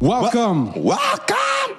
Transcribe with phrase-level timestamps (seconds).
[0.00, 0.72] Welcome.
[0.82, 1.76] Welcome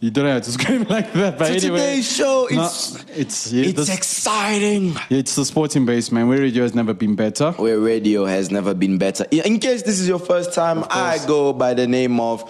[0.00, 1.78] You don't have to scream like that, but anyway.
[1.78, 2.46] today's show.
[2.50, 4.94] No, It's it's yeah, it's exciting.
[5.08, 6.28] it's the sporting base, man.
[6.28, 7.52] Where radio has never been better.
[7.52, 9.24] Where radio has never been better.
[9.32, 12.44] In case this is your first time, I go by the name of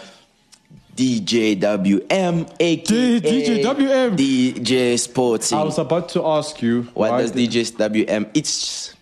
[0.96, 4.16] DJ WM, aka DJ WM.
[4.16, 5.54] DJ Sporty.
[5.54, 8.26] I was about to ask you What why does the- DJ WM?
[8.34, 8.92] It's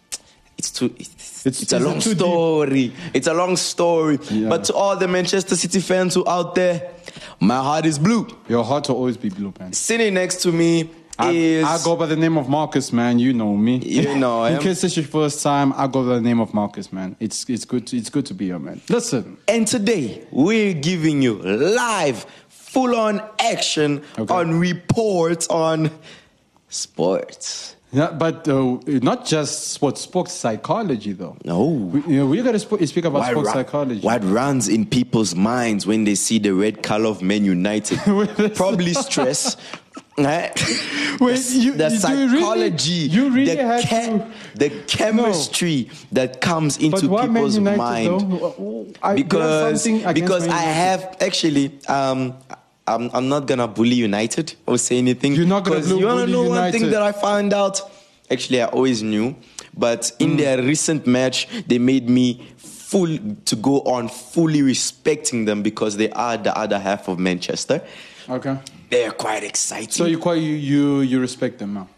[0.59, 0.95] it's too.
[0.99, 1.13] It's,
[1.47, 2.16] It's- it's, a long deep?
[2.16, 2.93] story.
[3.12, 4.19] It's a long story.
[4.30, 4.48] Yeah.
[4.48, 6.91] But to all the Manchester City fans who out there,
[7.41, 8.27] my heart is blue.
[8.49, 9.73] Your heart will always be blue, man.
[9.73, 13.18] Sitting next to me I, is I go by the name of Marcus, man.
[13.18, 13.77] You know me.
[13.79, 14.63] You know In him.
[14.63, 17.15] case it's your first time, I go by the name of Marcus, man.
[17.21, 17.87] It's it's good.
[17.88, 18.80] To, it's good to be here, man.
[18.88, 24.35] Listen, And today we're giving you live, full on action Okay.
[24.35, 25.90] on reports on
[26.68, 27.77] sports.
[27.95, 31.37] Yeah, but uh, not just sports, sports psychology, though.
[31.45, 31.62] No.
[31.64, 34.00] we, you know, we gotta sp- speak about sports ru- psychology.
[34.00, 37.98] what runs in people's minds when they see the red color of Man United?
[38.56, 39.56] Probably stress.
[40.18, 40.52] right?
[41.20, 45.88] Wait, the, you- the do you really- psychology, you really the, had to- the chemistry
[46.12, 48.32] that comes into But why Man people's United, mind.
[48.32, 48.87] though?
[49.15, 52.34] Because because I have actually um
[52.87, 55.35] I'm, I'm not gonna bully United or say anything.
[55.35, 57.80] You're not gonna blu- You wanna bully know one thing that I found out?
[58.30, 59.35] Actually, I always knew,
[59.77, 60.37] but in Hmm.
[60.37, 66.10] their recent match, they made me full to go on fully respecting them because they
[66.10, 67.82] are the other half of Manchester.
[68.28, 68.56] Okay.
[68.91, 69.91] They're quite exciting.
[69.91, 71.89] So you quite you you, you respect them now.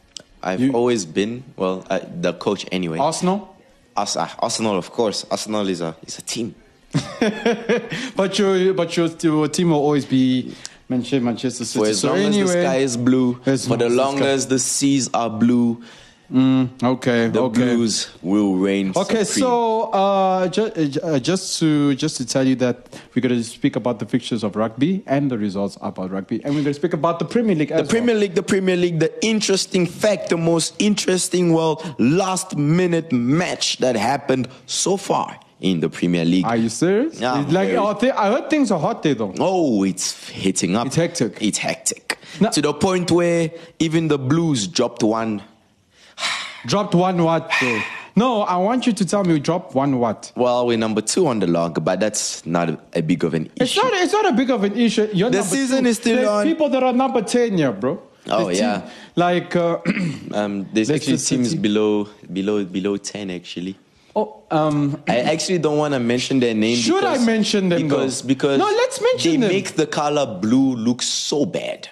[0.43, 2.99] I've you- always been well uh, the coach anyway.
[2.99, 3.57] Arsenal,
[3.97, 5.25] Ars- uh, Arsenal, of course.
[5.31, 6.55] Arsenal is a is a team.
[8.17, 10.55] but your but your, your team will always be
[10.89, 11.85] Manchester Manchester City.
[11.85, 14.21] For as so long anyway, as the sky is blue, As for the long as
[14.21, 15.83] the as the seas are blue,
[16.33, 17.61] okay, the okay.
[17.75, 18.93] blues will reign.
[18.97, 19.43] Okay, supreme.
[19.43, 23.77] so uh, ju- uh, just to just to tell you that we're going to speak
[23.77, 26.93] about the fixtures of rugby and the results about rugby, and we're going to speak
[26.93, 27.69] about the Premier League.
[27.69, 33.11] the Premier League, the Premier League, the interesting fact, the most interesting, well, last minute
[33.13, 36.45] match that happened so far in the Premier League.
[36.45, 37.21] Are you serious?
[37.21, 37.77] Yeah, like very.
[37.77, 39.33] oh, th- I heard things are hot there though.
[39.39, 40.87] Oh, it's hitting up.
[40.89, 41.39] It's hectic.
[41.41, 42.19] It's hectic.
[42.41, 45.43] Now- to the point where even the Blues dropped one.
[46.67, 47.51] Dropped one what?
[48.17, 50.33] No, I want you to tell me you dropped one what.
[50.37, 53.45] Well, we're number two on the log, but that's not a, a big of an
[53.47, 53.63] issue.
[53.63, 53.93] It's not.
[53.93, 55.09] It's not a big of an issue.
[55.13, 55.91] You're The season two.
[55.91, 56.45] is still There's on.
[56.45, 58.03] people that are number ten here, bro.
[58.29, 58.81] Oh, There's yeah.
[58.81, 59.79] team- like uh,
[60.33, 63.77] Um, there's actually teams below, below, below ten actually.
[64.17, 65.01] Oh um.
[65.07, 66.77] I actually don't want to mention their name.
[66.77, 67.97] Should I mention them, though?
[67.99, 69.49] Because because No, let's mention they them.
[69.57, 71.89] make the color blue look so bad.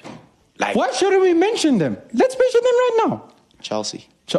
[0.59, 1.97] Like Why shouldn't we mention them?
[2.13, 3.13] Let's mention them right now.
[3.61, 4.09] Chelsea.
[4.27, 4.37] Ch-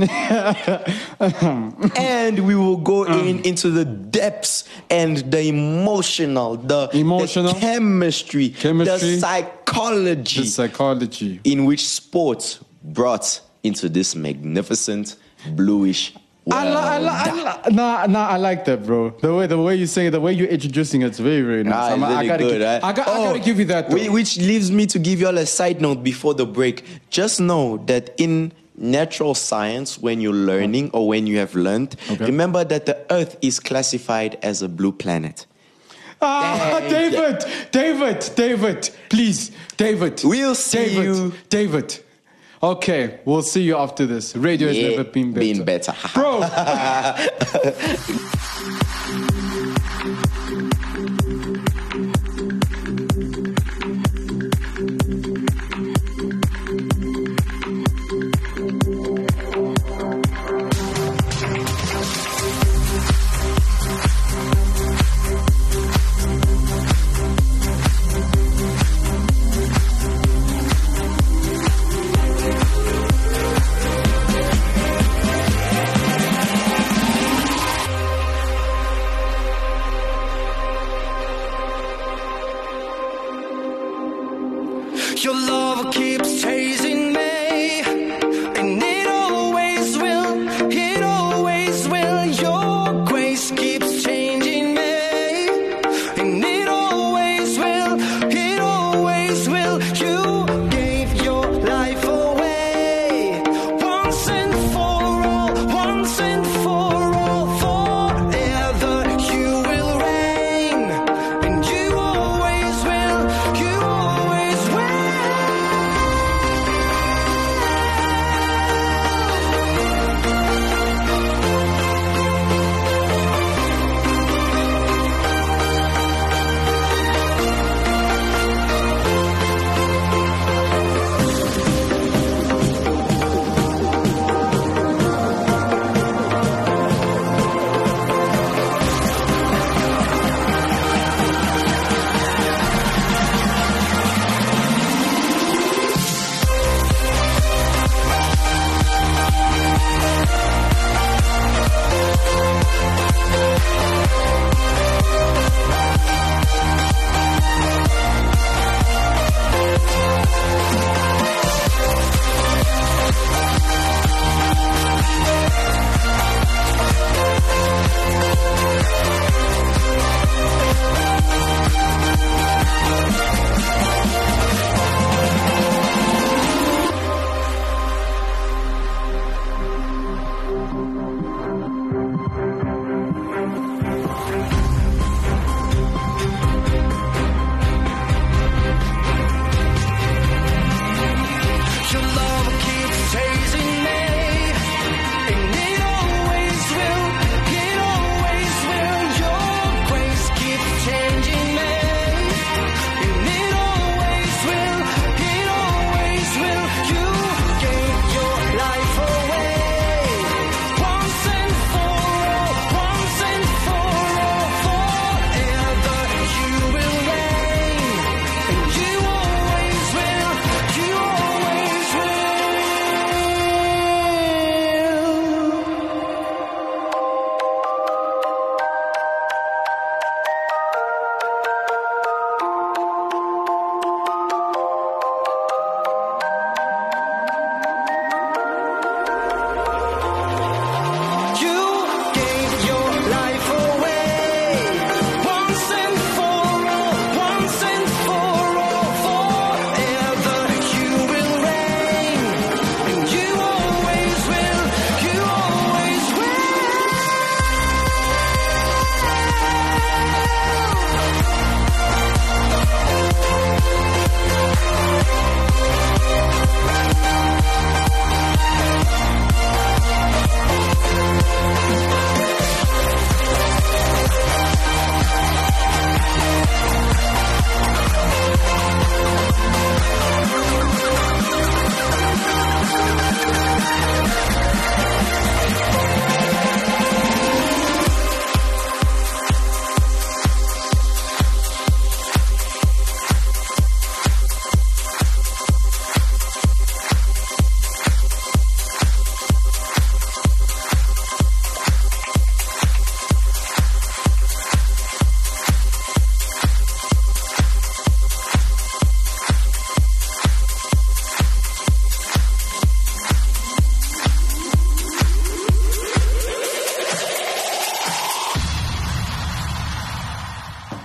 [1.96, 7.52] and we will go in into the depths and the emotional, the Emotional.
[7.52, 9.10] the chemistry, Chemistry.
[9.16, 11.40] the psychology the psychology.
[11.44, 15.16] in which sports brought into this magnificent
[15.54, 16.62] bluish world.
[16.62, 19.10] I, li- I, li- I li- nah, nah, I like that, bro.
[19.10, 21.74] The way the way you say it, the way you're introducing it's very, very nice.
[21.74, 22.84] Ah, I'm- it's I really gotta good, gi- right?
[22.84, 23.90] I, got, I gotta Oh, give you that.
[23.90, 24.12] Though.
[24.12, 26.84] Which leaves me to give you all a side note before the break.
[27.10, 32.24] Just know that in natural science, when you're learning or when you have learned, Okay.
[32.24, 35.46] remember that the Earth is classified as a blue planet.
[36.22, 36.90] ah, Dang.
[37.12, 40.20] David, David, David, please, David.
[40.24, 41.32] We'll see David, you.
[41.48, 41.98] David.
[42.62, 44.36] Okay, we'll see you after this.
[44.36, 45.46] Radio has never been better.
[45.46, 45.94] been better.
[46.12, 46.40] Bro,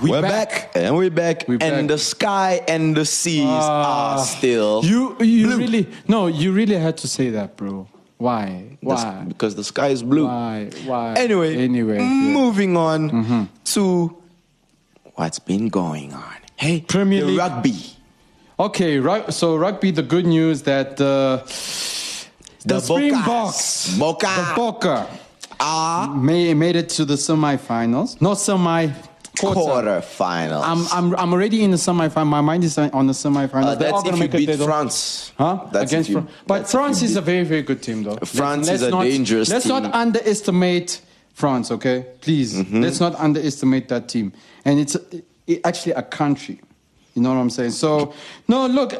[0.05, 0.49] We We're back.
[0.49, 0.71] back.
[0.75, 1.87] and we're back, We're and back.
[1.87, 4.19] the sky and the seas Ah.
[4.19, 5.57] are still You you blue.
[5.57, 7.87] really no, you really had to say that, bro.
[8.17, 8.77] Why?
[8.83, 9.23] The Why?
[9.27, 10.27] because the sky is blue.
[10.27, 10.69] Why?
[10.85, 11.13] Why?
[11.17, 12.03] Anyway, Anyway, yeah.
[12.05, 12.33] Mm-hmm.
[12.33, 14.15] moving on to
[15.15, 16.37] what's been going on.
[16.55, 17.39] Hey, Premier the League.
[17.39, 17.75] rugby.
[18.59, 19.33] Okay, right.
[19.33, 19.89] So rugby.
[19.89, 21.41] The good news that uh,
[22.63, 24.21] the, The Springboks, Bokke.
[24.21, 25.07] the Bokke,
[25.59, 28.21] Ah, made, made it to the semifinals.
[28.21, 28.91] Not semi.
[29.37, 29.59] Quarter.
[29.59, 30.63] quarterfinals.
[30.63, 32.27] I'm, I'm, I'm already in the semifinal.
[32.27, 33.65] My mind is on the semifinals.
[33.65, 34.55] Uh, that's if you beat.
[34.59, 35.31] France.
[35.37, 35.67] Huh?
[35.71, 36.31] That's Against you- France.
[36.47, 38.17] But France is a very, very good team, though.
[38.17, 41.01] France Let's is a not, dangerous Let's not underestimate
[41.33, 42.05] France, okay?
[42.21, 42.55] Please.
[42.55, 42.81] Mm-hmm.
[42.81, 44.33] Let's not underestimate that team.
[44.63, 44.95] And it's
[45.47, 46.61] it, actually a country.
[47.13, 47.71] You know what I'm saying?
[47.71, 48.13] So,
[48.47, 48.93] no, look,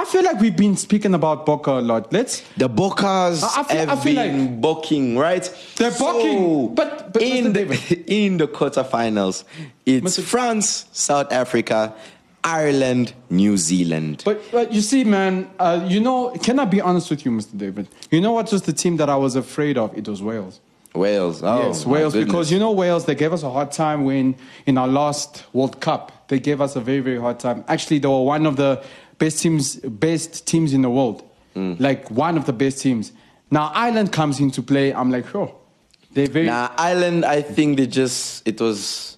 [0.00, 2.12] I- feel like we've been speaking about Bokke a lot.
[2.12, 2.42] Let's.
[2.56, 5.44] The Bocas I- feel- have I feel been booking, right?
[5.76, 7.64] They're bucking, but- but in the
[8.06, 9.44] in the quarterfinals,
[9.86, 10.22] it's Mr.
[10.22, 11.92] France, South Africa,
[12.44, 14.22] Ireland, New Zealand.
[14.24, 17.56] But, but you see, man, uh, you know, can I be honest with you, Mr.
[17.58, 17.88] David?
[18.10, 19.96] You know what was the team that I was afraid of?
[19.96, 20.60] It was Wales.
[20.94, 22.26] Wales, oh, yes, Wales, goodness.
[22.32, 24.34] because you know Wales, they gave us a hard time when
[24.66, 26.12] in our last World Cup.
[26.28, 27.62] They gave us a very, very hard time.
[27.68, 28.82] Actually, they were one of the
[29.18, 31.22] best teams, best teams in the world,
[31.56, 31.78] Mm.
[31.80, 33.12] like one of the best teams.
[33.50, 34.92] Now Ireland comes into play.
[34.94, 35.54] I'm like, oh,
[36.14, 36.46] they're very.
[36.46, 39.16] Now Ireland, I think they just it was.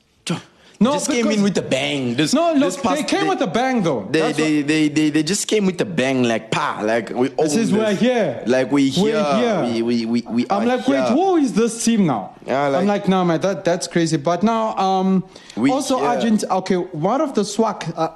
[0.82, 2.14] No, just came in with a bang.
[2.14, 4.08] This, no, this past- they came with a bang though.
[4.10, 7.10] They, That's they, what- they, they, they just came with a bang, like pa, like
[7.10, 7.28] we.
[7.28, 8.42] This is we're here.
[8.46, 9.04] Like we here.
[9.16, 9.64] We're here.
[9.66, 9.84] here.
[9.84, 12.34] We, we, we, we I'm like, wait, who is this team now?
[12.46, 14.16] Yeah, like- I'm like, no, man, that, that's crazy.
[14.16, 16.02] But now, um, We- also.
[16.02, 16.50] Argentina.
[16.60, 17.92] Okay, one of the SWAC.
[17.94, 18.08] Uh,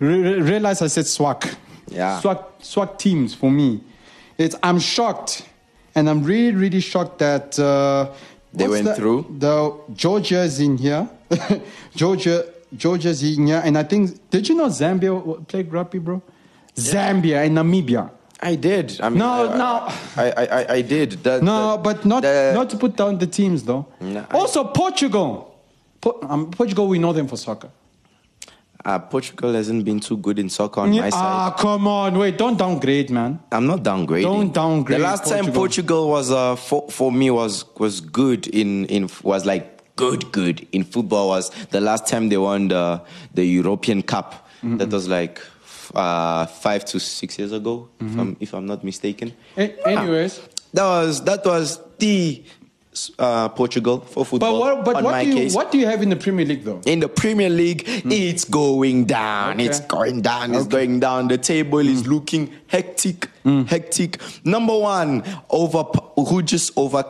[0.00, 1.54] re- re- realize I said SWAC.
[1.88, 2.20] Yeah.
[2.22, 3.80] SWAC, SWAC teams for me.
[4.36, 5.42] It's I'm shocked,
[5.94, 8.10] and I'm really, really shocked that uh,
[8.54, 9.36] They went the- through?
[9.38, 11.08] The Georgia is in here.
[11.96, 12.44] Georgia,
[12.76, 16.22] Georgia's in here, and I think did you know Zambia played rugby, bro?
[16.76, 18.10] Zambia and Namibia.
[18.40, 19.00] I did.
[19.00, 19.88] I mean, No, I, no.
[20.16, 21.12] I, I, I, I did.
[21.24, 23.86] That, No, that- but not the- not to put down the teams though.
[24.00, 25.54] No, I- also, Portugal.
[26.00, 27.70] Po- um, Portugal, we know them for soccer.
[28.88, 31.12] Uh, Portugal hasn't been too good in soccer on my side.
[31.12, 33.38] ah, come on, wait, don't downgrade, man.
[33.52, 34.22] I'm not downgrading.
[34.22, 35.60] Don't downgrade The last time Portugal.
[35.60, 39.64] Portugal was uh, for, for me was was good in in was like
[39.96, 43.02] good good in football was the last time they won the
[43.34, 44.46] the European Cup.
[44.62, 45.38] That was like
[45.94, 49.32] uh, five to six years ago, if, I'm, if I'm not mistaken.
[49.56, 50.40] A- anyways,
[50.72, 52.42] That was that was the
[53.18, 54.52] uh, Portugal for football.
[54.52, 55.54] but what but what my do you case.
[55.54, 56.80] what do you have in the Premier League though?
[56.86, 58.10] In the Premier League, hmm.
[58.10, 59.54] it's going down.
[59.54, 59.66] Okay.
[59.66, 60.54] It's going down.
[60.54, 61.28] It's going down.
[61.28, 62.12] The table is hmm.
[62.12, 63.62] looking hectic, hmm.
[63.62, 64.20] hectic.
[64.44, 65.82] Number one, over
[66.28, 67.04] who just over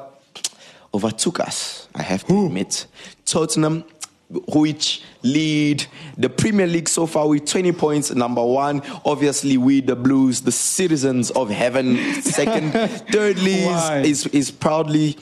[0.95, 1.89] overtook us.
[1.95, 2.87] I have to admit,
[3.25, 3.85] Tottenham,
[4.31, 8.15] which lead the Premier League so far with 20 points.
[8.15, 11.97] Number one, obviously we the Blues, the citizens of heaven.
[12.23, 12.73] Second,
[13.13, 15.17] thirdly is, is is proudly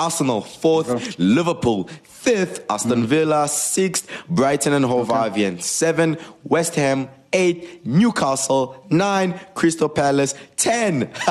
[0.00, 0.40] Arsenal.
[0.40, 1.88] Fourth, Liverpool.
[2.02, 3.06] Fifth, Aston mm.
[3.06, 3.46] Villa.
[3.48, 5.60] Sixth, Brighton and Hove Albion.
[5.60, 7.08] Seven, West Ham.
[7.32, 8.84] Eight, Newcastle.
[8.90, 10.34] Nine, Crystal Palace.
[10.56, 10.98] Ten,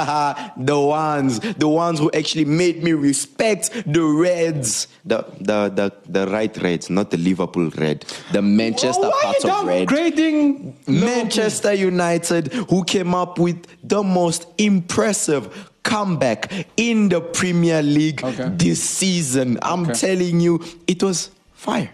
[0.57, 4.87] the ones, the ones who actually made me respect the Reds.
[5.03, 8.05] The the the, the right Reds, not the Liverpool Red.
[8.31, 9.87] The Manchester Why part of Red.
[9.87, 18.23] downgrading Manchester United, who came up with the most impressive comeback in the Premier League
[18.23, 18.49] Okay.
[18.55, 19.57] this season.
[19.61, 19.93] I'm Okay.
[19.93, 21.89] telling you, it was fire,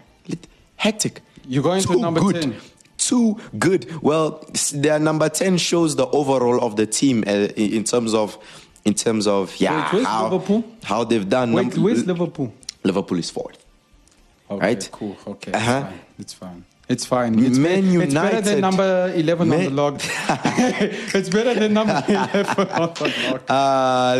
[0.76, 1.20] hectic.
[1.48, 2.42] You're going to Too number good.
[2.42, 2.54] 10.
[2.98, 4.02] Too good.
[4.02, 8.36] Well, their number ten shows the overall of the team uh, in terms of,
[8.84, 10.64] in terms of yeah, Wait, where's how Liverpool?
[10.82, 11.52] how they've done.
[11.52, 12.52] Wait, where's Liverpool?
[12.84, 13.64] Liverpool is fourth.
[14.50, 14.88] Okay, Right?
[14.92, 15.16] cool.
[15.26, 15.84] Okay, Uh-huh.
[15.84, 16.00] it's fine.
[16.18, 16.64] It's fine.
[16.88, 17.38] It's fine.
[17.44, 20.00] It's, Man be- it's better than number 11 on the log.
[20.28, 23.42] it's better than number 11 on the log.
[23.50, 24.16] Uh,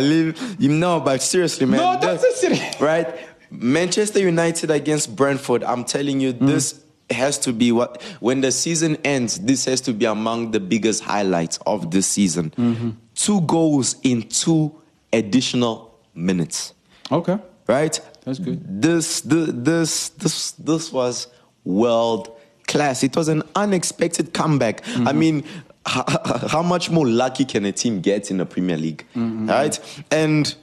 [0.59, 1.79] you know, but seriously, man.
[1.79, 3.07] No, that's the- a serious- Right?
[3.49, 5.63] Manchester United against Brentford.
[5.63, 9.93] I'm telling you, this has to be what, when the season ends, this has to
[9.93, 12.97] be among the biggest highlights of this season.
[13.15, 14.75] Two goals in two
[15.13, 16.73] additional minutes.
[17.09, 17.37] Okay.
[17.67, 17.97] Right?
[18.25, 18.81] That's good.
[18.81, 21.27] This, the, this, this, this was
[21.63, 22.36] world
[22.67, 23.03] class.
[23.03, 24.81] It was an unexpected comeback.
[24.87, 25.19] I mm-hmm.
[25.19, 25.43] mean,
[25.85, 26.05] how,
[26.49, 29.49] how much more lucky can a team get in the Premier League, mm-hmm.
[29.49, 30.03] right?
[30.11, 30.53] And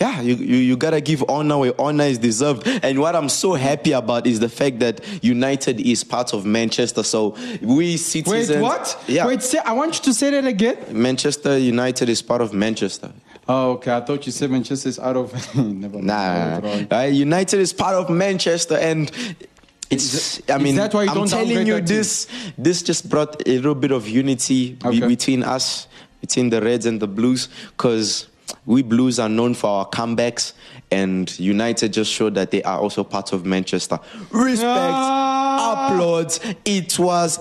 [0.00, 2.66] yeah, you, you, you gotta give honor where honor is deserved.
[2.66, 7.02] And what I'm so happy about is the fact that United is part of Manchester.
[7.02, 8.48] So we citizens.
[8.48, 9.04] Wait, what?
[9.06, 9.26] Yeah.
[9.26, 10.78] Wait, say, I want you to say that again.
[10.90, 13.12] Manchester United is part of Manchester.
[13.46, 13.92] Oh, okay.
[13.92, 15.34] I thought you said Manchester is out of.
[15.54, 16.06] Never mind.
[16.06, 16.92] Nah, right?
[16.92, 19.12] Uh, United is part of Manchester, and
[19.90, 20.38] It's.
[20.38, 21.84] it- I mean, that why you I'm don't telling you team?
[21.86, 22.26] this.
[22.56, 25.06] This just brought a little bit of unity Okay.
[25.06, 25.86] between us,
[26.20, 28.26] between the Reds and the Blues, because
[28.66, 30.52] we Blues are known for our comebacks,
[30.90, 33.98] and United just showed that they are also part of Manchester.
[34.30, 35.88] Respect, Ah.
[35.88, 36.40] applauds.
[36.64, 37.38] It was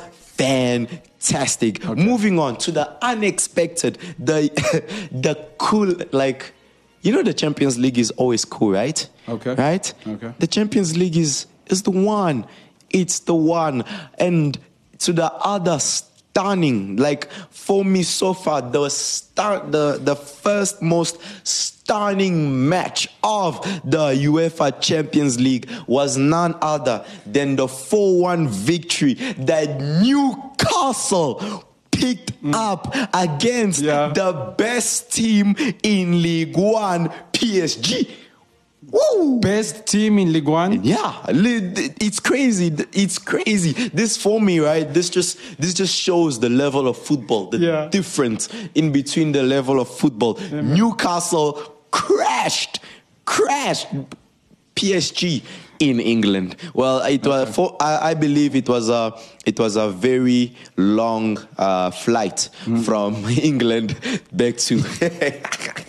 [0.79, 1.83] fantastic.
[1.95, 4.49] Moving on to the unexpected, the
[5.11, 6.53] the cool, like
[7.01, 9.07] you know, the Champions League is always cool, right?
[9.27, 9.53] Okay.
[9.55, 9.93] Right.
[10.05, 10.31] Okay.
[10.39, 12.45] The Champions League is is the one.
[12.89, 13.83] It's the one.
[14.17, 14.57] And
[14.99, 21.19] to the other stunning, like for me so far, the start the the first most
[21.47, 29.79] stunning match of the UEFA Champions League was none other than the 4-1 victory that
[30.03, 32.53] Newcastle picked mm.
[32.53, 34.09] up against Yeah.
[34.13, 38.07] the best team in League One, PSG.
[38.91, 39.39] Woo!
[39.39, 40.83] Best team in Ligue 1.
[40.83, 42.67] Yeah, it's crazy.
[42.93, 43.73] It's crazy.
[43.89, 44.91] This for me, right?
[44.93, 47.87] This just this just shows the level of football, the Yeah.
[47.89, 50.39] difference in between the level of football.
[50.51, 51.53] Newcastle
[51.91, 52.79] crashed,
[53.25, 53.87] crashed
[54.75, 55.41] PSG
[55.79, 56.55] in England.
[56.73, 59.13] Well, it was for, I, I believe it was a
[59.45, 62.83] it was a very long uh, flight Mm.
[62.83, 63.15] from
[63.49, 63.95] England
[64.31, 64.83] back to.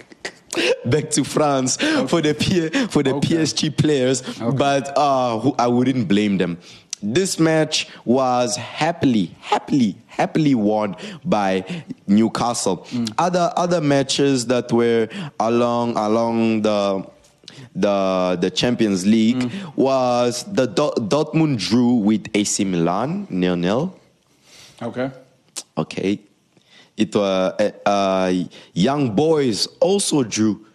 [0.84, 1.76] Back to France
[2.08, 3.36] for the P- for the Okay.
[3.36, 4.22] PSG players,
[4.56, 6.56] but uh, who- I wouldn't blame them.
[7.02, 11.64] This match was happily, happily, happily won by
[12.06, 12.86] Newcastle.
[12.92, 13.12] Mm.
[13.18, 15.08] Other other matches that were
[15.38, 17.04] along along the
[17.74, 19.76] the the Champions League Mm.
[19.76, 23.94] was the Do- Dortmund drew with AC Milan nil nil.
[24.82, 25.10] Okay.
[25.76, 26.20] Okay,
[26.96, 28.32] it was uh, uh,
[28.74, 30.66] Young Boys also drew.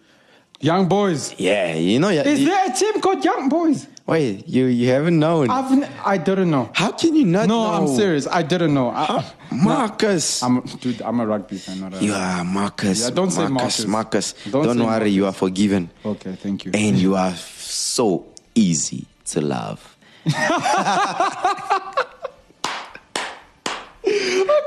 [0.60, 1.34] Young Boys.
[1.38, 2.08] Yeah, you know.
[2.08, 3.86] Is you- there a team called Young Boys?
[4.06, 5.50] Wait, you you haven't known?
[5.50, 6.70] I've n- I didn't know.
[6.74, 7.70] How can you not No, know?
[7.72, 8.26] I'm serious.
[8.28, 8.90] I didn't know.
[8.90, 10.42] I, Marcus.
[10.44, 11.02] I'm dude.
[11.02, 11.80] I'm a rugby fan.
[11.80, 13.02] Not a, you are Marcus.
[13.02, 13.84] Yeah, don't say Marcus.
[13.84, 13.86] Marcus.
[13.86, 14.34] Marcus.
[14.52, 15.90] Don't Don't, worry, you are forgiven.
[16.04, 16.70] Okay, thank you.
[16.72, 19.96] And you are so easy to love.
[20.26, 20.32] I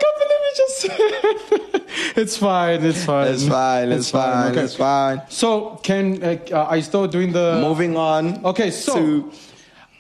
[0.01, 2.17] can't believe you just.
[2.17, 2.83] It's fine.
[2.86, 3.27] It's fine.
[3.27, 5.21] It's fine, it's fine, it's fine.
[5.29, 7.59] So, can uh, are you still doing the?
[7.62, 8.43] Moving on.
[8.45, 9.31] Okay, so to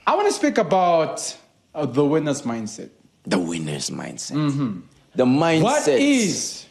[0.07, 1.35] I want to speak about
[1.75, 2.89] uh, the winner's mindset.
[3.25, 4.35] the winner's mindset.
[5.15, 5.57] The mindset.
[5.57, 5.63] Mm-hmm.
[5.63, 6.65] What is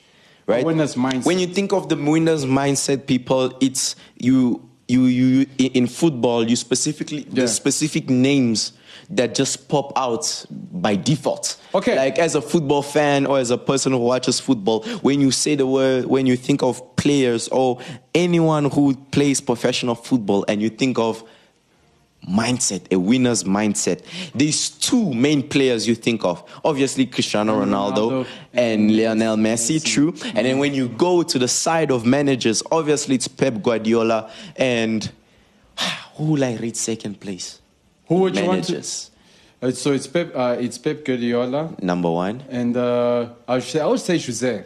[0.46, 0.64] right?
[0.64, 1.26] winner's mindset?
[1.26, 5.46] When you think of the winner's mindset, people, it's you, you, you.
[5.58, 7.42] In football, you specifically Yeah.
[7.42, 8.72] the specific names
[9.10, 11.56] that just pop out by default.
[11.74, 11.96] Okay.
[11.96, 15.54] Like as a football fan or as a person who watches football, when you say
[15.54, 17.80] the word, when you think of players or
[18.14, 21.24] anyone who plays professional football, and you think of
[22.28, 24.02] mindset, a winner's mindset.
[24.34, 26.42] There's two main players you think of.
[26.64, 30.14] Obviously, Cristiano Ronaldo, Ronaldo and Lionel Messi, true.
[30.34, 35.10] And then when you go to the side of managers, obviously it's Pep Guardiola and
[36.16, 37.60] who will I rate second place?
[38.08, 38.72] Who would you want to?
[38.72, 39.10] managers.
[39.60, 40.32] Uh, so it's Pep.
[40.34, 44.64] Uh, it's Pep Guardiola, Number one, and uh, I would say I would say Jose.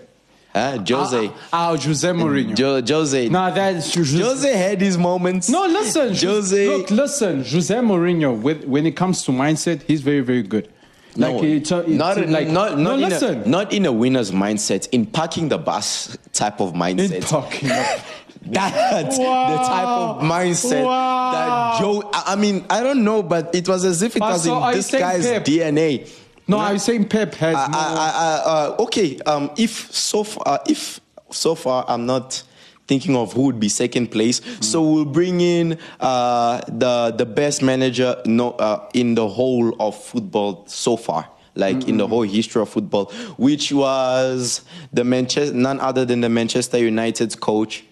[0.52, 0.78] huh?
[0.86, 1.28] Jose.
[1.50, 2.54] Ah, ah, Jose Mourinho.
[2.54, 3.28] Jo- Jose.
[3.30, 4.20] Nah, that's Jose.
[4.20, 5.48] Jose had his moments.
[5.48, 6.68] No, listen, Jose.
[6.68, 8.38] Look, listen, Jose Mourinho.
[8.40, 10.68] With, when it comes to mindset, he's very, very good.
[11.14, 13.42] Like, no, it's, it's not, like not, no, not, in listen.
[13.42, 17.12] a, not in a winner's mindset, in parking the bus type of mindset.
[17.12, 17.68] In talking.
[18.46, 21.32] of- That's the type of mindset Wow.
[21.32, 22.10] that Joe.
[22.12, 25.26] I mean, I don't know, but it was as if it was in this guy's
[25.26, 25.44] Pep?
[25.44, 26.08] DNA.
[26.48, 27.66] no, I'm saying Pep has I.
[27.66, 28.42] I, I,
[28.78, 31.00] uh, okay, um, if so far, uh, if
[31.30, 32.42] so far, I'm not
[32.88, 34.40] thinking of who would be second place.
[34.60, 39.96] So we'll bring in uh, the the best manager no, uh, in the whole of
[39.96, 41.28] football so far.
[41.54, 46.30] Like in the whole history of football, which was the Manchester, none other than the
[46.30, 47.84] Manchester United coach.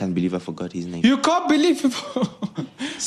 [0.00, 1.04] Can't believe I forgot his name.
[1.04, 1.92] you can't believe it.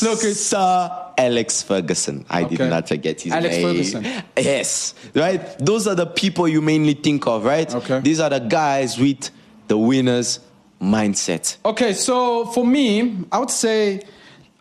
[0.04, 2.24] Look, it's Sir Alex Ferguson.
[2.30, 3.68] I did not forget his Alex name.
[3.68, 4.04] Ferguson.
[4.38, 5.42] Yes, right.
[5.58, 7.74] Those are the people you mainly think of, right?
[7.74, 8.00] Okay.
[8.02, 9.32] These are the guys with
[9.70, 10.40] the winner's
[10.80, 11.58] mindset.
[11.66, 14.04] Okay, so for me, I would say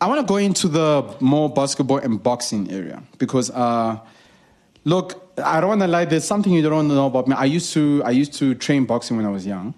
[0.00, 3.98] I want to go into the more basketball and boxing area because, uh,
[4.84, 6.06] look, I don't want to lie.
[6.06, 7.36] There's something you don't know about me.
[7.36, 9.74] I used to I used to train boxing when I was young.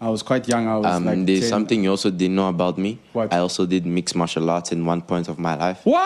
[0.00, 0.68] I was quite young.
[0.68, 1.48] I was Um, like there's 10.
[1.48, 2.98] something you also didn't know about me.
[3.12, 3.32] What?
[3.32, 5.80] I also did mixed martial arts in one point of my life.
[5.84, 6.00] What?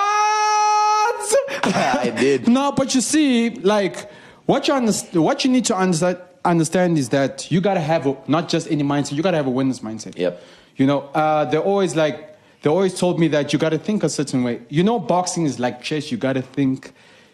[1.64, 2.48] I did.
[2.58, 4.10] No, but you see, like
[4.46, 8.16] what you understand, what you need to understand, understand is that you gotta have a,
[8.26, 9.12] not just any mindset.
[9.12, 10.16] You gotta have a winner's mindset.
[10.16, 10.42] Yep.
[10.76, 14.02] You know, uh, they're always like they always told me that you got to think
[14.04, 14.60] a certain way.
[14.68, 16.10] You know, boxing is like chess.
[16.12, 16.92] You got to think.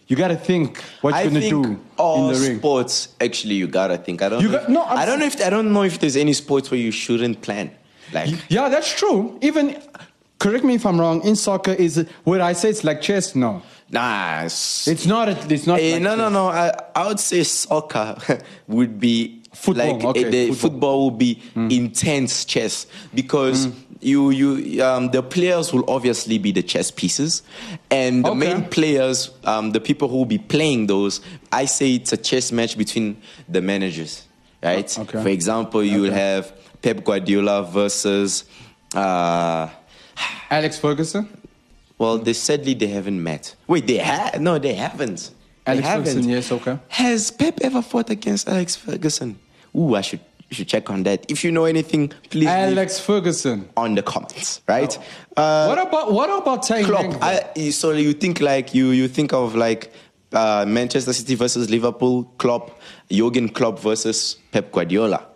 [0.09, 2.59] You got to think what you're gonna think do all in the ring.
[2.59, 4.23] sports actually you gotta think.
[4.23, 4.41] I don't.
[4.41, 6.33] You know got- if, no, I don't know if I don't know if there's any
[6.33, 7.71] sports where you shouldn't plan.
[8.13, 9.37] Like Yeah, that's true.
[9.43, 9.83] Even
[10.39, 11.25] correct me if I'm wrong.
[11.25, 13.35] In soccer, is it, would I say it's like chess?
[13.35, 15.29] No, nah, it's, it's not.
[15.51, 15.81] It's not.
[15.81, 16.33] Eh, like no, no, chess.
[16.33, 16.47] no.
[16.49, 18.17] I, I would say soccer
[18.69, 20.71] would be Football, Like okay, eh, the football.
[20.71, 23.69] football, would be intense chess because
[24.01, 27.43] you you um, the players will obviously be the chess pieces,
[27.91, 28.39] and the Okay.
[28.39, 31.21] main players, um, the people who will be playing those.
[31.53, 33.17] I say it's a chess match between
[33.49, 34.27] the managers,
[34.63, 34.99] right?
[34.99, 35.23] Okay.
[35.23, 36.19] For example, you will Okay.
[36.21, 38.45] have Pep Guardiola versus.
[38.95, 39.69] Uh,
[40.51, 41.29] Alex Ferguson.
[41.99, 43.55] well, they sadly they haven't met.
[43.67, 44.41] Wait, they have?
[44.41, 45.31] No, they haven't.
[45.65, 46.07] They Alex haven't.
[46.07, 46.79] Ferguson, yes, okay.
[46.89, 49.39] Has Pep ever fought against Alex Ferguson?
[49.75, 51.25] Ooh, I should you should check on that.
[51.29, 53.69] If you know anything, please Alex Ferguson.
[53.77, 54.61] on the comments.
[54.69, 54.97] Right?
[55.37, 57.21] Uh, what about what about Ty Klopp.
[57.23, 59.93] I, so you think like you you think of like
[60.33, 62.79] uh, Manchester City versus Liverpool, Klopp,
[63.11, 65.27] Jurgen Klopp versus Pep Guardiola.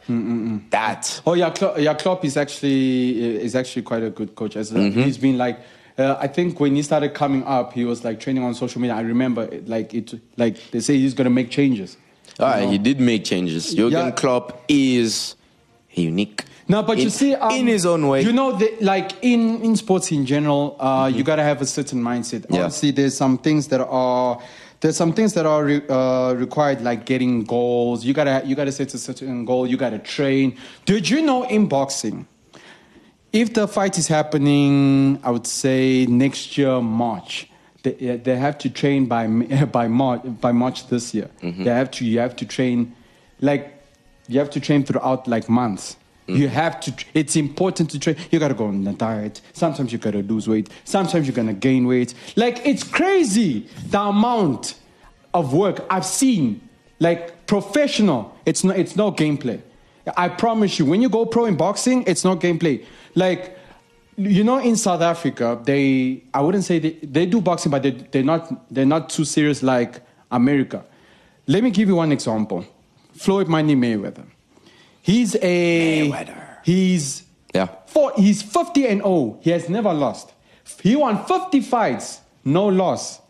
[0.70, 1.20] That.
[1.26, 1.94] Oh yeah, Klopp, yeah.
[1.94, 4.56] Klopp is actually is actually quite a good coach.
[4.56, 5.02] As Mm-hmm.
[5.02, 5.58] he's been like,
[5.98, 8.94] uh, I think when he started coming up, he was like training on social media.
[8.96, 11.96] I remember it, like it, like they say he's gonna make changes.
[12.40, 13.74] All right, he did make changes.
[13.74, 14.10] Jurgen Yeah.
[14.10, 15.36] Klopp is
[15.92, 16.44] unique.
[16.68, 18.22] No, but in, you see, um, in his own way.
[18.22, 22.00] you know, the, like in in sports in general, uh, you gotta have a certain
[22.00, 22.40] mindset.
[22.40, 22.54] Mm-hmm.
[22.54, 22.60] Yeah.
[22.60, 24.40] Obviously, there's some things that are
[24.80, 28.04] there's some things that are re, uh, required, like getting goals.
[28.04, 29.66] You gotta you gotta set a certain goal.
[29.66, 30.56] You gotta train.
[30.86, 32.26] Did you know in boxing?
[33.32, 37.49] if the fight is happening, I would say next year March.
[37.82, 39.26] They, they have to train by
[39.72, 41.30] by March by March this year.
[41.42, 41.64] Mm-hmm.
[41.64, 42.94] They have to you have to train,
[43.40, 43.74] like
[44.28, 45.96] you have to train throughout like months.
[46.26, 46.42] Mm-hmm.
[46.42, 46.94] You have to.
[47.14, 48.16] It's important to train.
[48.30, 49.40] You gotta go on a diet.
[49.52, 50.68] Sometimes you gotta lose weight.
[50.84, 52.14] Sometimes you're gonna gain weight.
[52.36, 54.74] Like it's crazy the amount
[55.34, 56.60] of work I've seen.
[57.00, 58.36] Like professional.
[58.46, 58.78] It's not.
[58.78, 59.60] It's no gameplay.
[60.16, 60.84] I promise you.
[60.84, 62.84] When you go pro in boxing, it's not gameplay.
[63.14, 63.56] Like
[64.16, 67.90] you know, in South Africa, they I wouldn't say they, they do boxing, but they,
[67.90, 70.84] they're not they're not too serious like America.
[71.46, 72.64] Let me give you one example.
[73.14, 74.24] Floyd Money Mayweather.
[75.02, 76.58] He's a Mayweather.
[76.64, 77.68] he's Yeah.
[77.86, 79.38] four, he's 50 and 0.
[79.42, 80.32] He has never lost.
[80.82, 83.20] He won 50 fights, no loss.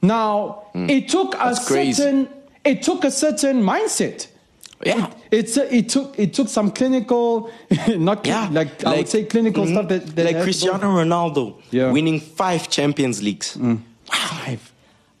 [0.00, 1.64] Now, it took a Hmm.
[1.66, 1.92] Crazy.
[1.94, 2.28] certain
[2.64, 4.28] it took a certain mindset.
[4.84, 5.06] Yeah.
[5.06, 7.50] It, it's a, it took it took some clinical
[7.88, 9.70] not cli- Yeah, like, I would say clinical Mhm.
[9.72, 11.84] stuff that, that like has to go- Cristiano Ronaldo Yeah.
[11.84, 11.92] Mm.
[11.92, 13.58] winning five Champions Leagues.
[14.06, 14.72] Five.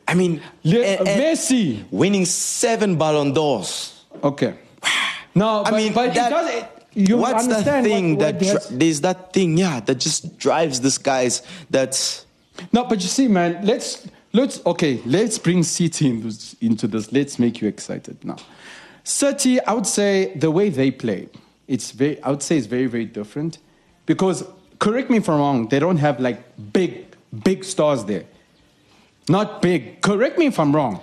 [0.06, 1.82] I mean, Le- and- and Messi.
[1.90, 4.04] winning seven Ballon d'Ors.
[4.22, 4.54] Okay.
[5.34, 6.50] No, I but, mean, but that- it does.
[6.54, 6.64] It,
[7.08, 10.38] you what's the thing what, what that has- dri- there's that thing, yeah, that just
[10.38, 11.42] drives this guys.
[11.70, 12.24] That's
[12.72, 17.12] No, but you see, man, let's let's okay, let's bring City into, into this.
[17.12, 18.36] Let's make you excited now.
[19.08, 21.28] City, I would say the way they play,
[21.66, 22.22] it's very.
[22.22, 23.58] I would say it's very very different
[24.06, 24.44] because
[24.78, 25.68] correct me if I'm wrong.
[25.68, 26.38] They don't have like
[26.74, 26.92] big
[27.44, 28.24] big stars there.
[29.28, 30.00] Not big.
[30.02, 31.00] Correct me if I'm wrong.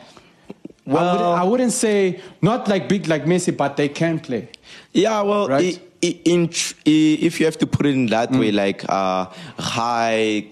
[0.87, 4.49] I, Well- wouldn't, I wouldn't say not like big like Messi, but they can play.
[4.93, 5.21] yeah.
[5.23, 5.79] Well, Right.
[6.03, 6.49] i- i- in
[6.85, 8.39] if you have to put it in that Mm.
[8.39, 9.25] way, like uh,
[9.57, 10.45] high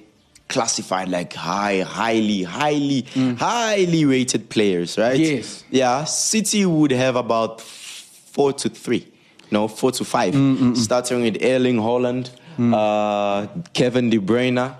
[0.50, 3.06] classified, like high, highly, highly,
[3.38, 5.20] highly rated players, right?
[5.20, 5.36] Mm.
[5.38, 5.64] Yes.
[5.72, 6.04] Yeah.
[6.06, 9.08] City would have about four to three.
[9.52, 10.34] No, four to five.
[10.34, 12.30] Mm, Starting with Erling Haaland,
[12.60, 14.76] uh, Kevin De Bruyne,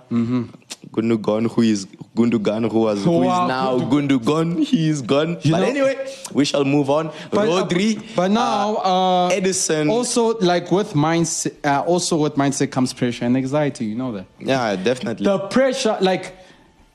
[0.92, 4.64] Gundogan, who is Gundogan, who was who is Wow, now Gundogan.
[4.64, 5.40] He is gone.
[5.42, 7.12] You but know- anyway, we shall move on.
[7.32, 9.90] But, uh, Rodri, but now, uh, Ederson.
[9.90, 13.86] Also, like with mindset, uh, also with mindset comes pressure and anxiety.
[13.86, 14.26] You know that.
[14.40, 15.26] yeah, definitely.
[15.26, 16.38] The pressure, like,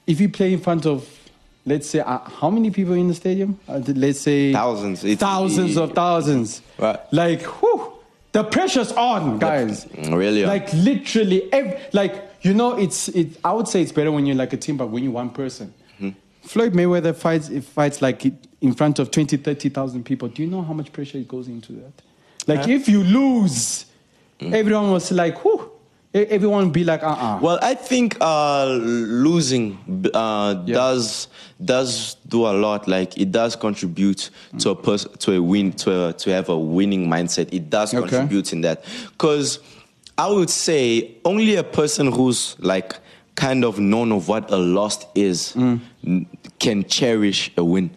[0.07, 1.05] if you play in front of,
[1.67, 3.59] let's say, uh, how many people in the stadium?
[3.69, 5.03] Uh, let's say Thousands.
[5.05, 6.63] It's- thousands of thousands.
[6.79, 6.99] Right.
[7.11, 7.93] Like, whew,
[8.31, 9.85] the pressure's on, guys.
[9.99, 10.49] really on.
[10.49, 13.39] Like literally, ev- like you know, it's it.
[13.45, 15.73] I would say it's better when you're like a team, but when you're one person.
[15.99, 16.11] Hmm.
[16.43, 18.25] Floyd Mayweather fights it fights like
[18.61, 20.29] in front of 20, 30,000 people.
[20.29, 21.93] Do you know how much pressure it goes into that?
[22.47, 23.87] Like if you lose,
[24.41, 24.55] Hmm.
[24.55, 25.37] everyone was like.
[26.15, 29.77] E- Everyone be like, uh uh Well, I think uh, losing
[30.15, 30.75] uh, Yeah.
[30.75, 31.29] does
[31.63, 32.89] does do a lot.
[32.89, 36.57] Like it does contribute to a pers- to a win to a, to have a
[36.59, 37.53] winning mindset.
[37.53, 38.09] It does Okay.
[38.09, 39.59] contribute in that because
[40.19, 42.97] I would say only a person who's like
[43.37, 46.27] kind of known of what a loss is Mm.
[46.59, 47.91] can cherish a win.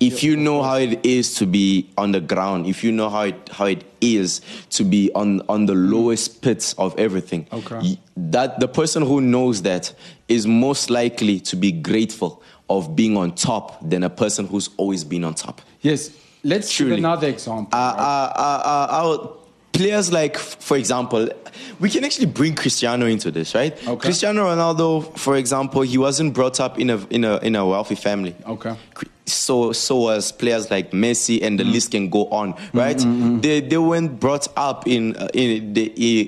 [0.00, 3.20] if you know how it is to be on the ground, if you know how
[3.24, 7.98] it how it is to be on on the lowest pits of everything, Okay.
[8.16, 9.92] that the person who knows that
[10.26, 15.04] is most likely to be grateful of being on top than a person who's always
[15.04, 15.60] been on top.
[15.82, 16.10] Yes.
[16.42, 16.92] Let's Truly.
[16.96, 17.68] give another example.
[17.78, 18.32] Uh, right?
[18.34, 19.28] uh, uh,
[19.80, 21.28] players like, for example,
[21.80, 23.72] we can actually bring Cristiano into this, right?
[23.88, 23.96] Okay.
[24.08, 27.94] Cristiano Ronaldo, for example, he wasn't brought up in a in a in a wealthy
[27.96, 28.34] family.
[28.46, 28.74] Okay.
[29.26, 31.72] So so was players like Messi, and the Mm.
[31.72, 32.98] list can go on, right?
[33.42, 35.86] They they weren't brought up in uh, in the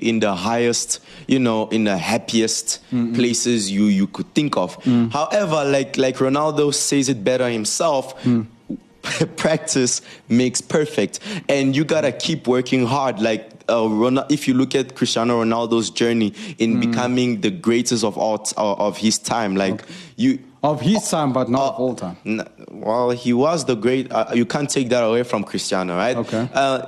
[0.09, 2.79] in the highest, you know, in the happiest
[3.15, 4.79] places you you could think of.
[4.85, 5.11] Mm.
[5.13, 8.15] However, like like Ronaldo says it better himself.
[8.25, 8.47] Mm.
[9.37, 14.75] practice makes perfect and you gotta keep working hard like uh, Ronal- if you look
[14.75, 19.57] at Cristiano Ronaldo's journey in becoming the greatest of all t- uh, of his time
[19.57, 19.83] like
[20.17, 22.17] you of his time, but not uh, all time.
[22.25, 24.13] N- well, he was the great.
[24.13, 26.17] Uh, you can't take that away from Cristiano, right?
[26.17, 26.49] Okay.
[26.55, 26.87] Uh,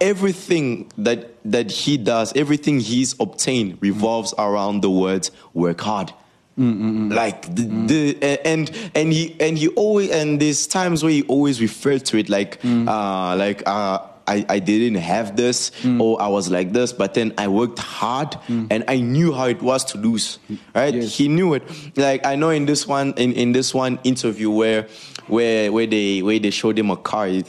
[0.00, 6.12] everything that that he does, everything he's obtained, revolves around the words "work hard."
[6.56, 11.60] Like the, the and and he and he always and there's times where he always
[11.60, 16.00] referred to it like uh like uh I, I didn't have this hmm.
[16.00, 18.66] or I was like this, but then I worked hard hmm.
[18.70, 20.38] and I knew how it was to lose.
[20.74, 20.94] Right?
[20.94, 21.16] Yes.
[21.16, 21.62] He knew it.
[21.96, 24.88] Like I know in this one in, in this one interview where
[25.26, 27.28] where where they where they showed him a car.
[27.32, 27.48] It,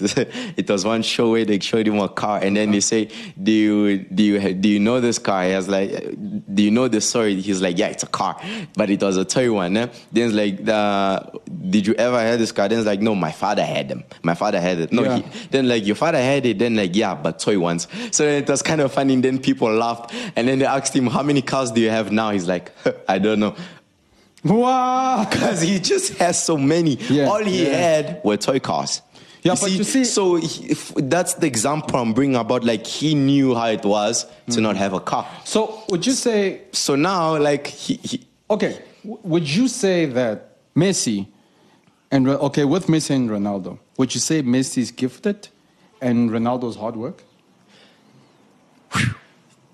[0.57, 2.81] it was one show where they showed him a car and then they uh-huh.
[2.81, 3.09] say,
[3.41, 5.45] Do you do you do you know this car?
[5.45, 5.91] He was like,
[6.53, 7.41] Do you know the story?
[7.41, 8.39] He's like, Yeah, it's a car.
[8.75, 9.75] But it was a toy one.
[9.75, 9.87] Eh?
[10.11, 12.69] Then it's like the did you ever have this car?
[12.69, 14.03] Then it's like, No, my father had them.
[14.23, 14.91] My father had it.
[14.91, 15.17] No, Yeah.
[15.17, 17.87] he, then like your father had it, then like yeah, but toy ones.
[18.11, 19.13] So then it was kind of funny.
[19.13, 22.11] And then people laughed, and then they asked him, "How many cars do you have
[22.11, 22.71] now?" He's like,
[23.07, 23.55] "I don't know,"
[24.43, 25.25] Wow.
[25.29, 26.95] because he just has so many.
[26.95, 27.75] Yeah, All he yeah.
[27.77, 29.01] had were toy cars.
[29.41, 32.63] Yeah, but you see- so he, if, that's the example I'm bringing about.
[32.63, 34.61] Like he knew how it was to Mm.
[34.63, 35.27] not have a car.
[35.43, 38.79] So would you say So now, like he, he okay?
[39.03, 41.27] Would you say that Messi
[42.09, 43.79] and okay with Messi and Ronaldo?
[43.97, 45.49] Would you say Messi is gifted
[46.03, 47.23] and Ronaldo's hard work?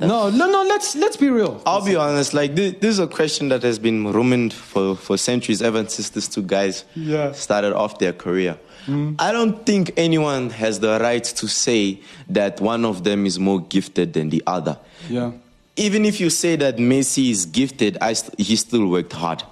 [0.02, 0.64] No, no, no.
[0.64, 1.62] Let's let's be real.
[1.66, 5.18] I'll be honest, like this, this is a question that has been rumined for, for
[5.18, 7.34] centuries ever since these two guys Yeah.
[7.34, 8.58] started off their career.
[8.86, 9.16] Mm.
[9.20, 13.60] I don't think anyone has the right to say that one of them is more
[13.60, 14.78] gifted than the other.
[15.10, 15.32] Yeah.
[15.76, 19.44] Even if you say that Messi is gifted, I st- he still worked hard.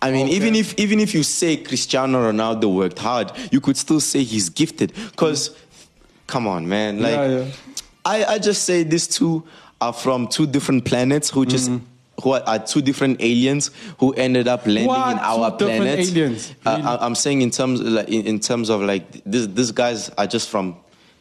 [0.00, 0.36] I mean, Okay.
[0.36, 4.48] even if even if you say Cristiano Ronaldo worked hard, you could still say he's
[4.48, 4.92] gifted.
[5.10, 5.50] Because,
[6.28, 7.44] come on, man, like Yeah, yeah.
[8.04, 9.42] I, I just say these two
[9.80, 11.70] are from two different planets who just
[12.22, 15.12] who are, are two different aliens who ended up landing What?
[15.12, 16.00] in our Two planet.
[16.00, 16.52] aliens?
[16.66, 16.82] Uh, Really?
[16.82, 20.26] I, I'm saying in terms like in, in terms of like this, these guys are
[20.26, 20.74] just from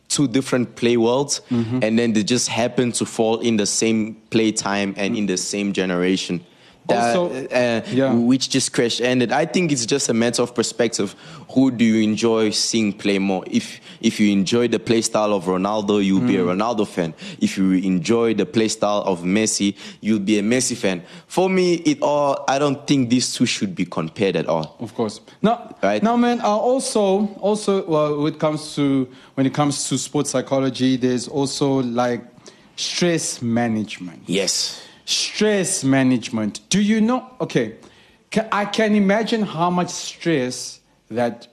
[0.09, 1.79] two different play worlds, Mm-hmm.
[1.83, 5.37] and then they just happen to fall in the same play time and in the
[5.37, 6.39] same generation.
[6.87, 8.13] That, Also, uh, yeah.
[8.13, 9.31] which just crash ended.
[9.31, 11.15] I think it's just a matter of perspective.
[11.51, 13.43] Who do you enjoy seeing play more?
[13.49, 16.55] If if you enjoy the play style of Ronaldo, you'll be a Mm.
[16.57, 17.13] Ronaldo fan.
[17.39, 21.01] If you enjoy the play style of Messi, you'll be a Messi fan.
[21.27, 22.45] For me, it all.
[22.47, 24.75] I don't think these two should be compared at all.
[24.79, 25.19] Of course.
[25.41, 26.01] Now, Right.
[26.03, 26.39] now, man.
[26.41, 31.27] Uh, also, also, well, when it comes to when it comes to sports psychology, there's
[31.27, 32.21] also like
[32.75, 34.23] stress management.
[34.27, 34.81] Yes.
[35.07, 36.59] Stress management.
[36.67, 37.29] Do you know?
[37.39, 37.75] Okay,
[38.51, 41.47] I can imagine how much stress that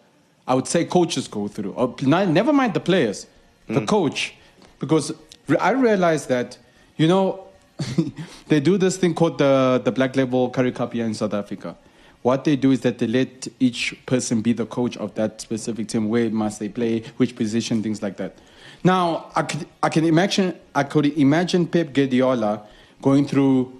[0.44, 1.72] I would say coaches go through.
[1.76, 3.28] Oh, or, never mind the players,
[3.68, 3.86] the mm.
[3.86, 4.34] coach,
[4.80, 5.12] because
[5.60, 6.58] I realize that
[6.96, 7.44] you know
[8.48, 11.76] they do this thing called the the Black Label Curry Cup here in South Africa.
[12.22, 15.86] What they do is that they let each person be the coach of that specific
[15.86, 16.08] team.
[16.08, 17.04] Where must they play?
[17.18, 17.84] Which position?
[17.84, 18.36] Things like that.
[18.82, 22.66] Now, I could, I can imagine, I could imagine Pep Guardiola
[23.04, 23.70] going through,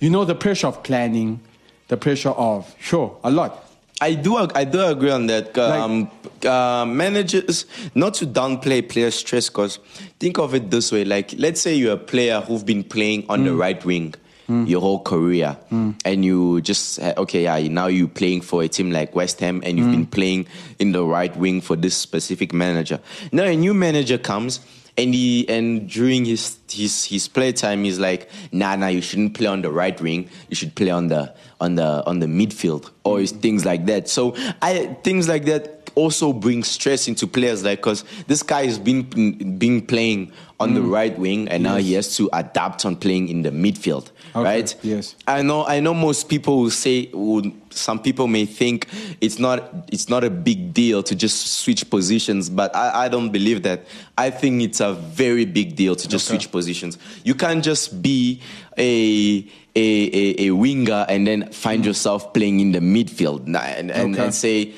[0.00, 1.38] you know, the pressure of planning,
[1.88, 3.68] the pressure of, sure, a lot.
[4.00, 5.56] I do I do agree on that.
[5.56, 6.10] Um,
[6.44, 9.78] uh, managers not to downplay player stress because
[10.18, 13.44] think of it this way: like let's say you're a player who've been playing on
[13.44, 14.14] the right wing
[14.66, 15.56] your whole career,
[16.04, 19.78] and you just okay, yeah, now you're playing for a team like West Ham, and
[19.78, 20.46] you've been playing
[20.78, 22.98] in the right wing for this specific manager.
[23.30, 24.60] Now a new manager comes.
[24.96, 29.34] And he and during his his his play time, he's like, nah, nah, you shouldn't
[29.34, 30.28] play on the right wing.
[30.50, 34.08] You should play on the on the on the midfield or things like that.
[34.08, 38.78] So I things like that also brings stress into players, like because this guy has
[38.78, 39.02] been
[39.58, 40.90] been playing on the Mm.
[40.92, 44.74] right wing, and now he has to adapt on playing in the midfield, Okay, right?
[44.82, 45.16] yes.
[45.26, 45.64] I know.
[45.66, 45.92] I know.
[45.94, 47.10] Most people will say.
[47.70, 48.86] Some people may think
[49.20, 49.72] it's not.
[49.90, 53.86] It's not a big deal to just switch positions, but I, I don't believe that.
[54.16, 56.38] I think it's a very big deal to just Okay.
[56.38, 56.96] switch positions.
[57.24, 58.40] You can't just be
[58.78, 59.80] a a,
[60.44, 64.24] a, a winger and then find yourself playing in the midfield and, and, Okay.
[64.24, 64.72] and say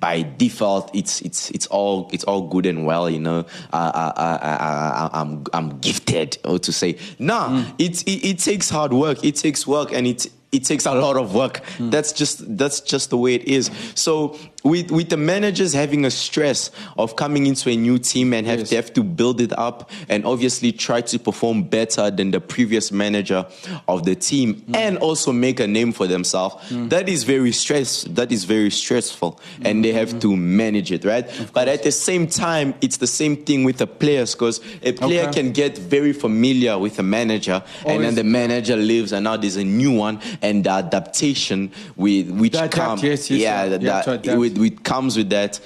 [0.00, 3.40] by default it's it's it's all it's all good and well you know.
[3.72, 6.96] Uh, I, I, I, I, I'm I'm gifted or to say.
[7.18, 7.74] Nah Mm.
[7.78, 9.24] it, it it takes hard work.
[9.24, 11.90] It takes work and it it takes a lot of work Mm.
[11.90, 16.10] that's just that's just the way it is so with with the managers having a
[16.10, 18.70] stress of coming into a new team and have Yes.
[18.70, 22.90] they have to build it up and obviously try to perform better than the previous
[22.90, 23.44] manager
[23.86, 24.76] of the team Mm.
[24.76, 26.54] and also make a name for themselves
[26.88, 31.26] that is very stress that is very stressful and they have to manage it right
[31.52, 35.28] but at the same time it's the same thing with the players because a player
[35.28, 35.42] Okay.
[35.42, 39.56] can get very familiar with a manager and then the manager leaves and now there's
[39.56, 43.68] a new one and the adaptation with which adapt, come yes, yes, yeah yeah.
[43.68, 44.38] that, that- adapt.
[44.38, 45.60] with, with comes with that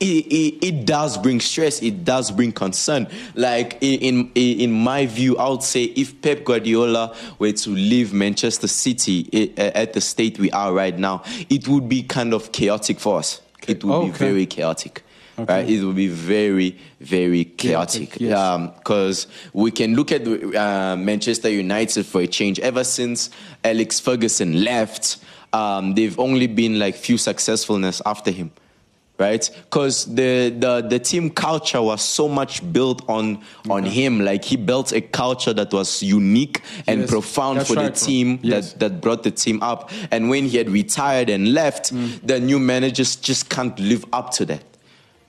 [0.00, 5.06] it, it, it does bring stress it does bring concern like in in in my
[5.06, 10.38] view i would say if pep guardiola were to leave manchester city at the state
[10.38, 14.10] we are right now it would be kind of chaotic for us it would be
[14.10, 15.03] very chaotic
[15.38, 15.52] Okay.
[15.52, 18.70] right it will be very very chaotic Chaotic, yes.
[18.78, 22.60] because we can look at uh, Manchester United for a change.
[22.60, 23.30] Ever since
[23.64, 25.18] Alex Ferguson left,
[25.52, 28.52] um, they've only been like few successfulness after him,
[29.18, 29.48] right?
[29.64, 34.20] Because the, the the team culture was so much built on on him.
[34.20, 38.38] Like he built a culture that was unique and Yes, profound for right, the team
[38.42, 38.72] Yes.
[38.74, 39.90] that that brought the team up.
[40.12, 42.20] And when he had retired and left, Mm.
[42.26, 44.62] the new managers just can't live up to that.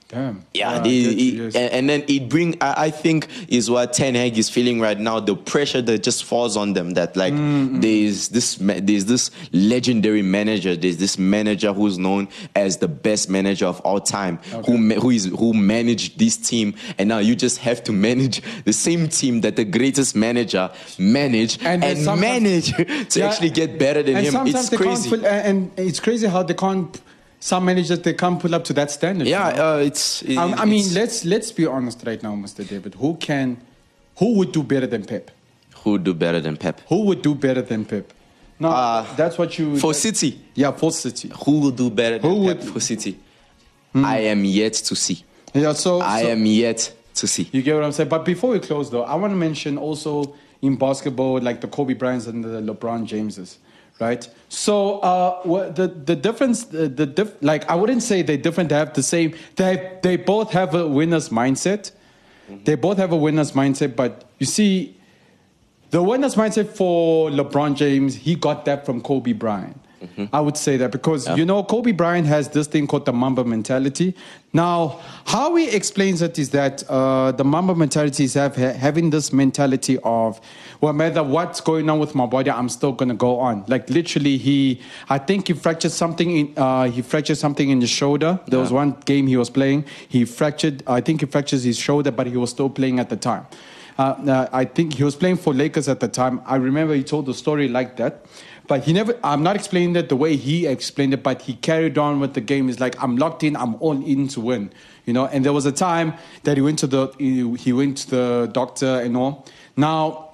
[0.08, 0.44] Damn.
[0.54, 1.56] Yeah, Ah, they- you, yes.
[1.56, 2.56] and, and then it bring.
[2.60, 5.18] I, I think is what Ten Hag is feeling right now.
[5.18, 6.90] The pressure that just falls on them.
[6.92, 10.76] That like there's this there's this legendary manager.
[10.76, 14.36] There's this manager who's known as the best manager of all time.
[14.66, 18.72] Who who is who managed this team, and now you just have to manage the
[18.72, 23.26] same team that the greatest manager managed And and, manage to Yeah.
[23.26, 24.46] actually get better than and him.
[24.46, 25.10] It's crazy.
[25.10, 27.00] Can't and it's crazy how they can't.
[27.46, 29.28] Some managers they can't pull up to that standard.
[29.28, 29.74] yeah, you know?
[29.74, 30.22] uh, it's.
[30.22, 32.66] it- I, I mean, it's- let's let's be honest right now, Mr.
[32.66, 32.94] David.
[32.96, 33.58] Who can,
[34.18, 35.30] who would do better than Pep?
[35.84, 38.12] who would do better than Pep Who would do better than Pep?
[38.58, 40.30] No, Uh, that's what you for that- City?
[40.56, 41.30] Yeah, for City.
[41.44, 42.72] Who will do better than Who Pep would- Hmm.
[42.72, 43.12] for City?
[43.94, 45.18] I am yet to see.
[45.54, 46.80] Yeah, so, I so- am yet
[47.14, 47.48] to see.
[47.52, 48.08] You get what I'm saying?
[48.08, 51.94] But before we close, though, I want to mention also in basketball, like the Kobe
[51.94, 53.58] Bryants and the LeBron Jameses,
[53.98, 54.28] right?
[54.48, 58.68] So uh, what the the difference, the, the diff, like I wouldn't say they're different.
[58.70, 59.34] They have the same.
[59.56, 61.92] They they both have a winner's mindset.
[62.64, 64.96] They both have a winner's mindset, but you see,
[65.90, 69.80] the winner's mindset for LeBron James, he got that from Kobe Bryant.
[70.32, 73.44] I would say that because you know Kobe Bryant has this thing called the Mamba
[73.44, 74.14] mentality.
[74.52, 79.10] Now, how he explains it is that uh, the Mamba mentality is have, ha- having
[79.10, 80.40] this mentality of,
[80.80, 83.64] well, no matter what's going on with my body, I'm still gonna go on.
[83.68, 84.80] Like literally, he,
[85.10, 88.40] I think he fractured something in, uh, he fractured something in his shoulder.
[88.46, 92.10] There was one game he was playing, he fractured, I think he fractured his shoulder,
[92.10, 93.46] but he was still playing at the time.
[93.98, 96.42] Uh, uh, I think he was playing for Lakers at the time.
[96.44, 98.26] I remember he told the story like that.
[98.68, 101.98] But he never, I'm not explaining it the way he explained it, but he carried
[101.98, 102.66] on with the game.
[102.66, 104.72] He's like, I'm locked in, I'm all in to win.
[105.04, 108.10] You know, and there was a time that he went to the, he, went to
[108.10, 109.46] the doctor and all.
[109.76, 110.30] Now,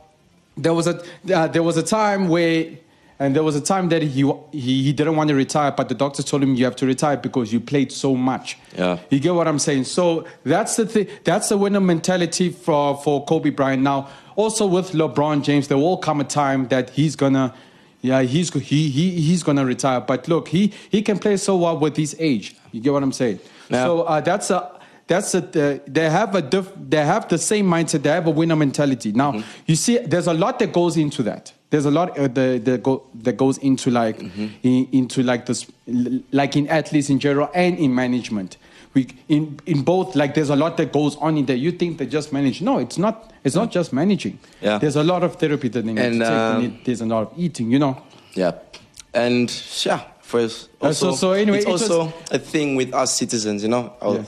[0.56, 1.02] there was a,
[1.34, 2.70] uh, there was a time where,
[3.18, 5.94] and there was a time that he, he, he didn't want to retire, but the
[5.94, 8.58] doctor told him, you have to retire because you played so much.
[8.76, 8.98] Yeah.
[9.10, 9.84] You get what I'm saying?
[9.84, 11.06] So that's the thing.
[11.24, 13.82] That's the winner mentality for for Kobe Bryant.
[13.82, 17.54] Now, also with LeBron James, there will come a time that he's gonna,
[18.02, 20.00] yeah, he's he he he's gonna retire.
[20.00, 22.54] But look, he he can play so well with his age.
[22.72, 23.38] You get what I'm saying?
[23.70, 23.84] Yeah.
[23.84, 24.70] So uh, that's a.
[25.08, 28.02] That's a, uh, they have a diff, they have the same mindset.
[28.02, 29.12] They have a winner mentality.
[29.12, 29.62] Now Mm-hmm.
[29.66, 31.52] you see, there's a lot that goes into that.
[31.70, 34.46] There's a lot uh, that, that, go, that goes into like Mm-hmm.
[34.62, 35.66] in, into like this,
[36.30, 38.56] like in athletes in general and in management.
[38.94, 41.56] We in in both like there's a lot that goes on in there.
[41.56, 42.60] You think they just manage?
[42.60, 43.32] No, it's not.
[43.44, 44.38] It's not just managing.
[44.60, 44.78] Yeah.
[44.78, 46.28] There's a lot of therapy that they need And, to take.
[46.32, 47.70] Um, need- there's a lot of eating.
[47.72, 48.02] You know.
[48.34, 48.52] Yeah,
[49.14, 49.50] and
[49.84, 52.92] yeah, for us Uh, also, so- so anyway, it's it was- also a thing with
[52.94, 53.92] us citizens, you know.
[54.02, 54.24] Yeah.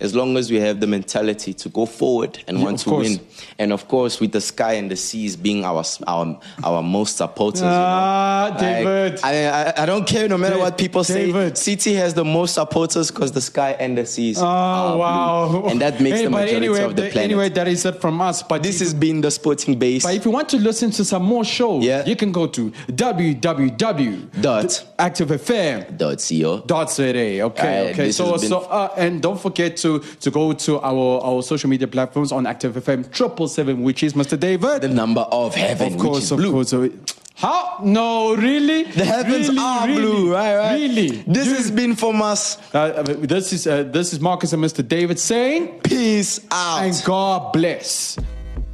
[0.00, 3.08] As long as we have the mentality to go forward and Yeah, want to course.
[3.08, 3.20] win.
[3.58, 7.62] And of course, with the sky and the seas being our our our most supporters.
[7.62, 7.72] you know.
[7.74, 9.20] Ah, Like, David.
[9.24, 11.58] I, I I don't care no matter Da- what people David.
[11.58, 11.72] say.
[11.74, 14.38] City has the most supporters because the sky and the seas.
[14.40, 14.98] Oh are blue.
[15.00, 15.66] wow!
[15.68, 17.30] And that makes Hey, the majority anyway, of the the- planet.
[17.32, 18.44] Anyway, that is it from us.
[18.44, 20.04] But this has been the sporting base.
[20.04, 22.06] But if you want to listen to some more shows, Yeah.
[22.06, 23.08] you can go to co.
[27.48, 28.12] Okay, Alright, okay.
[28.12, 29.87] So, so, uh, and don't forget to
[30.24, 34.12] to go to our our social media platforms on Active FM triple seven, which is
[34.20, 34.36] Mr.
[34.46, 34.82] David.
[34.82, 36.52] The number of heaven, of course, which is of blue.
[36.52, 36.70] course.
[36.74, 36.90] So-
[37.46, 37.78] How?
[37.98, 38.80] No, really?
[39.00, 40.00] The heavens Really, are really?
[40.02, 40.56] blue, right?
[40.62, 40.74] Right.
[40.80, 41.10] Really?
[41.36, 42.58] This You- has been from us.
[42.74, 44.82] Uh, this is uh, this is Marcos and Mr.
[44.96, 46.82] David saying, Peace out.
[46.82, 48.18] and God bless.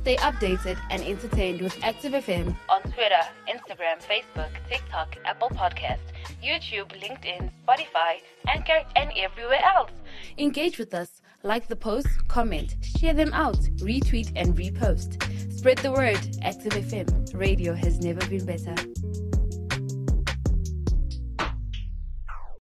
[0.05, 3.25] Stay updated and entertained with Active FM on Twitter,
[3.55, 6.05] Instagram, Facebook, TikTok, Apple Podcast,
[6.49, 8.13] YouTube, LinkedIn, Spotify,
[8.49, 9.93] Anchor, and everywhere else.
[10.39, 11.21] Engage with us.
[11.43, 15.23] Like the post, comment, share them out, retweet, and repost.
[15.53, 16.19] Spread the word.
[16.43, 17.35] Active FM.
[17.35, 18.75] Radio has never been better.